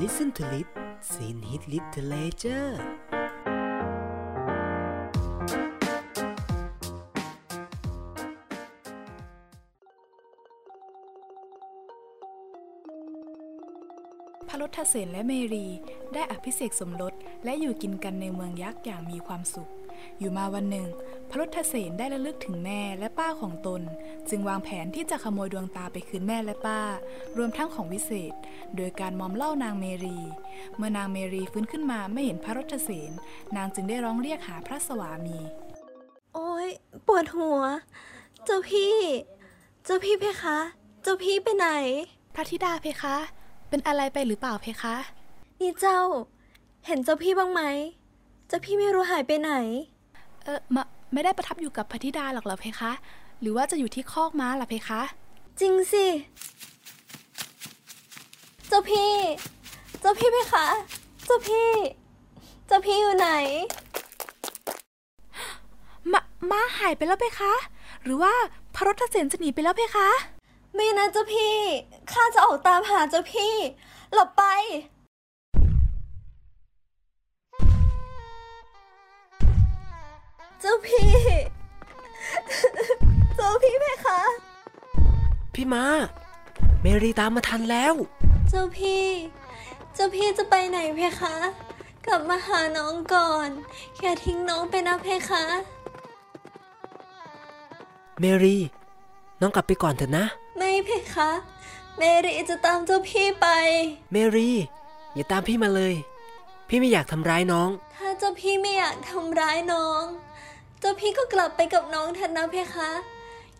[0.00, 0.66] Listen to Lit
[1.12, 2.72] Sin Hit Literature
[14.48, 15.66] พระรทเสนและเมรี
[16.14, 19.70] ได้อภิเษกสมรสและอยู่กินกันในเมืองยักษ์อย่างมีความสุข
[20.18, 20.86] อยู่มาวันหนึ่ง
[21.30, 23.82] พระรทเสนได้ระลึกถึงแม่และป้าของตน
[24.28, 26.80] จึงวางแผนที่จะขโมยดวงตาไปคืนแม่และป้า
[27.36, 28.32] รวมทั้งของวิเศษ
[28.76, 30.18] โดยการมอมเหล้านางเมรี
[30.76, 33.12] เมื่อนางเมรีฟื้นขึ้นมาไม่เห็นพระรทเสน
[33.56, 35.38] นางจึงได้ร้องเรียกหาพระสวามี
[36.34, 36.68] โอ้ย
[37.06, 37.62] ปวดหัว
[38.44, 38.96] เจ้าพี่
[39.84, 40.58] เจ้าพี่เพคะ
[41.02, 41.68] เจ้าพี่ไปไหน
[42.34, 43.16] พระธิดาเพคะ
[43.68, 44.96] เป็นอะไรไปหรือเปล่าเพคะ
[45.60, 46.00] นี่เจ้า
[46.86, 47.62] เห็นเจ้าพี่บ้างไหม
[48.50, 49.52] เจ้าพี่ไม่รู้หายไปไหน
[50.44, 52.92] เออมาไม่ได้ประทับอยู่กับพระธิดาหรอกเหรอเพคะ
[53.40, 55.00] หรือว่าจะอยู่ที่คอกม้าล่ะเพคะ
[55.60, 56.06] จริงสิ
[58.68, 59.14] เจ้าพี่
[60.00, 60.66] เจ้าพี่เพคะ
[61.24, 61.70] เจ้าพี่
[62.66, 63.28] เจ้าพี่อยู่ไหน
[66.12, 67.52] มาม้าหายไปแล้วเพคะ
[68.04, 68.34] หรือว่า
[68.74, 70.08] พระรถเสนจะหนีไปแล้วเพคะ
[70.74, 71.56] ไม่นะเจ้าพี่
[72.12, 73.54] ข้าจะออกตามหาเจ้าพี่
[74.14, 74.44] หลบไป
[85.60, 85.86] พี่มา
[86.82, 87.94] เมรีตามมาทันแล้ว
[88.48, 89.06] เจ้าพี่
[89.94, 91.34] เจ้าพี่จะไปไหนเพคะ
[92.06, 93.48] กลับมาหาน้องก่อน
[94.00, 95.44] อย่าทิ้งน้องไปนะเพคะ
[98.20, 98.56] เมรี
[99.40, 100.26] น้องกลับไปก่อนเถอะนะ
[100.56, 101.30] ไม่เพคะ
[101.98, 103.46] เมรีจะตามเจ้าพี่ไป
[104.12, 104.50] เมรี
[105.14, 105.94] อย่าตามพี่มาเลย
[106.68, 110.02] พี่ไม่อยากทำร้ายน้อง ถ้าเจ้าพี่ไม่อยากทำร้ายน้อง
[110.80, 112.90] เจ้าพี่ก็กลับไปกับน้องเถอะนะเพคะ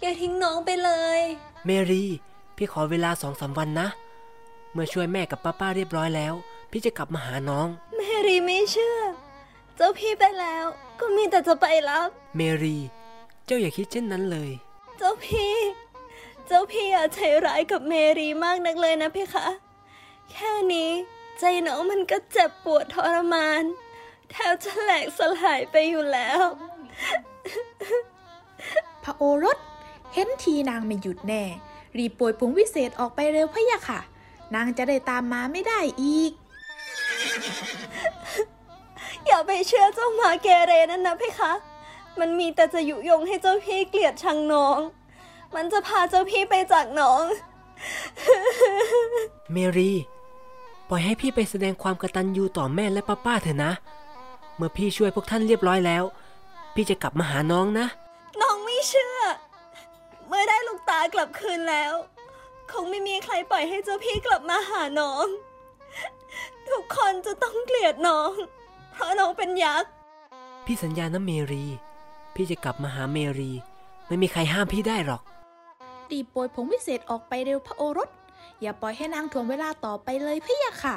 [0.00, 1.20] อย่าทิ้งน้องไปเลย
[1.66, 2.04] เมรี
[2.56, 3.88] พี่ขอเวลาสองสามวันนะ
[4.72, 6.34] เมื่อช่วยแม่กับป้าป้าเรียบร้อยแล้ว
[6.70, 7.66] พี่จะกลับมาหาน้อง
[7.96, 8.98] เมรีไม่เชื่อ
[9.76, 10.64] เจ้าพี่ไปแล้ว
[11.00, 12.76] ก็มีแต่จะไปรับ เมรี
[13.44, 14.50] เจ้าอย่าคิดเช่นนั้นเลย
[14.98, 15.54] เจ้าพี่
[16.46, 19.46] เจ้าพี่อย่าใจร้ายกับเมรีมากนักเลยนะเพคะ
[20.30, 20.90] แค่นี้
[21.38, 23.62] ใจน้องมันก็เจ็บปวดทรมาน
[24.30, 26.42] แทบจะแหลกสลายไปอยู่แล้ว
[29.02, 29.58] พระโอรส
[30.14, 31.42] เห็นทีนางไม่หยุดแน่
[31.96, 34.00] รีบป่วยผงวิเศษออกไปเร็วพะยะค่ะ
[34.54, 36.32] นางจะได้ตามมาไม่ได้อีก
[39.26, 41.52] อย่าไปเชื่อเจ้าหมาเกเรนั่นนะเพคะ
[42.20, 44.78] มันมีแต่จะยุยงให้เจ้าพี่เกลียดชังน้อง
[45.54, 47.22] มันจะพาเจ้าพี่ไปจากน้อง
[49.52, 49.92] เมรี
[50.88, 53.72] ปล่อยให้พี่ไปแสดงความกตัญญูต่อแม่และป้าป้าเถอะนะ
[54.56, 56.04] เมื่อพี่ช่วยพวกท่านเรียบร้อยแล้ว
[56.74, 57.99] พี่จะกลับมาหาน้องนะน้องไม่เชื่อ
[60.32, 61.94] เมื่อได้ลูกตากลับคืนแล้ว
[62.72, 65.26] คงไม่มีใครปล่อยให้เจ้าพี่กลับมาหาน้อง
[66.68, 68.32] ทุกคนจะต้องเกลียดน้อง
[68.92, 69.90] เพราะน้องเป็นยักษ์
[70.64, 71.64] พี่สัญญานะเมรี
[72.34, 73.52] พี่จะกลับมาหาเมรี
[74.06, 75.22] ไม่มีใครห้ามพี่ได้หรอก
[76.10, 78.08] รีบป่วยผงวิเศษออกไปเร็วพระโอรส
[78.60, 80.96] อย่าปล่อยให้นางถ่วงเวลาต่อไปเลยพะยะค่ะ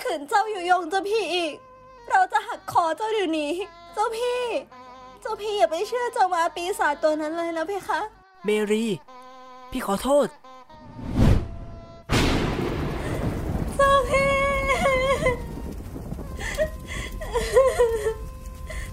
[0.00, 1.54] ขืนเจ้าอยู่ยงเจ้าพี่อีก
[2.10, 3.52] เราจะหักคอเจ้าเดี๋ยวนี้
[3.94, 4.40] เจ้าพี่
[5.22, 8.00] เจ้าพี่อย่าไปเชื่อเจ้ามาปีศาจตัวนั้นเลยนะเพคะ
[8.44, 8.84] เมรี
[9.70, 10.28] พี่ขอโทษ
[13.76, 14.32] เจ้าพี่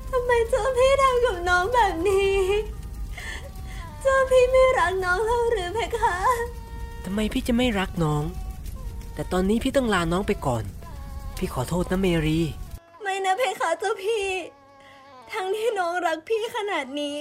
[0.10, 2.36] ทำไมเจ้าพี่ทำกับน้องแบบนี้
[4.02, 6.18] เจ้าพี่ไม่รักน้องแล้วหรือเพคะ
[7.06, 8.24] ทำไมพี่จะไม่รักน้อง
[9.14, 10.64] แต่ตอนนี้พี่ต้องลาน้องไปก่อน
[11.38, 12.40] พี่ขอโทษนะเมรี
[13.02, 14.26] ไม่นะเพคะเจ้าพี่
[15.34, 17.20] ทั้งที่น้องรักพี่ขนาดนี้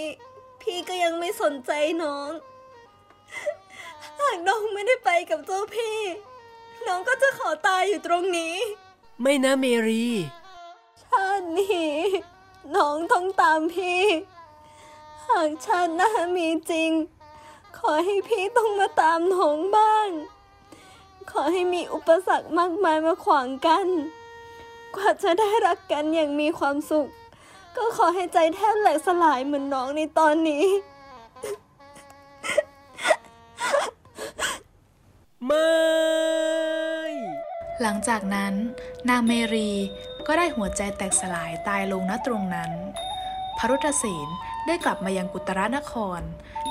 [0.63, 1.71] พี่ก็ยังไม่สนใจ
[2.03, 2.31] น้อง
[4.21, 5.99] หากน้องไม่ได้ไปกับเจ้าพี่
[6.87, 8.55] น้องก็จะขอตายอยู่ตรงนี้
[9.23, 10.07] ไม่นะเมรี
[11.03, 11.93] ชาตินี้
[12.77, 14.03] น้องต้องตามพี่
[15.29, 16.91] หากชาติหน้ามีจริง
[17.79, 20.09] ขอให้พี่ต้องมาตามน้องบ้าง
[21.31, 23.87] ขอให้มีอุปสรรคมากมายมาขวางกัน
[24.95, 27.09] กว่าจะได้รักกันอย่างมีความสุข
[27.79, 30.65] ก็ขอให้ใจแทบแหลกสลายเหมือนน้องในตอนนี้
[35.47, 35.69] ไม่
[37.83, 38.55] หลังจากนั้น
[39.09, 39.71] นางเมรี
[40.27, 42.73] ก็ได้หัวใจแตกสลายตายลงณตรงนั้น
[43.59, 44.29] พระรุทธเสน
[44.67, 46.21] ได้กลับมายังกุตรนคร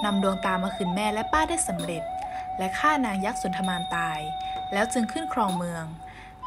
[0.04, 2.04] นำดวงตามาคืนแม่และป้าได้สำเร็จ
[2.58, 4.20] และฆ่านางยักษ์สุนทมานตาย
[4.74, 5.86] แล้วจึงขึ้นครองเมือง